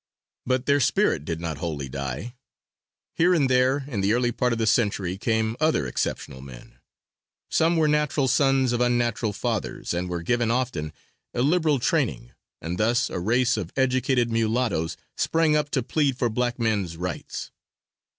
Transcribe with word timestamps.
But 0.47 0.65
their 0.65 0.79
spirit 0.79 1.25
did 1.25 1.39
not 1.39 1.59
wholly 1.59 1.87
die; 1.87 2.33
here 3.13 3.35
and 3.35 3.47
there 3.47 3.85
in 3.87 4.01
the 4.01 4.13
early 4.13 4.31
part 4.31 4.51
of 4.51 4.57
the 4.57 4.65
century 4.65 5.15
came 5.15 5.55
other 5.59 5.85
exceptional 5.85 6.41
men. 6.41 6.79
Some 7.51 7.77
were 7.77 7.87
natural 7.87 8.27
sons 8.27 8.71
of 8.73 8.81
unnatural 8.81 9.31
fathers 9.31 9.93
and 9.93 10.09
were 10.09 10.23
given 10.23 10.49
often 10.49 10.91
a 11.35 11.43
liberal 11.43 11.77
training 11.79 12.31
and 12.59 12.79
thus 12.79 13.11
a 13.11 13.19
race 13.19 13.57
of 13.57 13.71
educated 13.75 14.31
mulattoes 14.31 14.97
sprang 15.17 15.55
up 15.55 15.69
to 15.69 15.83
plead 15.83 16.17
for 16.17 16.31
black 16.31 16.57
men's 16.57 16.97
rights. 16.97 17.51